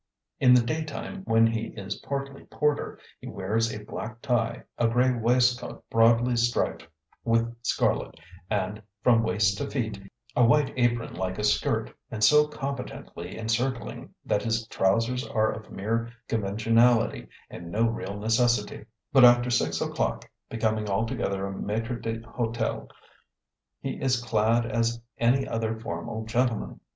In 0.39 0.55
the 0.55 0.63
daytime, 0.63 1.21
when 1.25 1.45
he 1.45 1.67
is 1.77 1.97
partly 1.97 2.45
porter, 2.45 2.97
he 3.19 3.27
wears 3.27 3.71
a 3.71 3.83
black 3.83 4.19
tie, 4.23 4.63
a 4.79 4.87
gray 4.87 5.11
waistcoat 5.11 5.87
broadly 5.91 6.35
striped 6.35 6.87
with 7.23 7.55
scarlet, 7.61 8.19
and, 8.49 8.81
from 9.03 9.21
waist 9.21 9.59
to 9.59 9.69
feet, 9.69 10.01
a 10.35 10.43
white 10.43 10.73
apron 10.75 11.13
like 11.13 11.37
a 11.37 11.43
skirt, 11.43 11.95
and 12.09 12.23
so 12.23 12.47
competently 12.47 13.37
encircling 13.37 14.11
that 14.25 14.41
his 14.41 14.65
trousers 14.69 15.23
are 15.27 15.51
of 15.51 15.71
mere 15.71 16.09
conventionality 16.27 17.27
and 17.51 17.69
no 17.71 17.83
real 17.85 18.17
necessity; 18.17 18.85
but 19.13 19.23
after 19.23 19.51
six 19.51 19.81
o'clock 19.81 20.27
(becoming 20.49 20.89
altogether 20.89 21.45
a 21.45 21.51
maitre 21.53 22.01
d'hotel) 22.01 22.89
he 23.79 24.01
is 24.01 24.19
clad 24.19 24.65
as 24.65 24.99
any 25.19 25.47
other 25.47 25.79
formal 25.79 26.25
gentleman. 26.25 26.79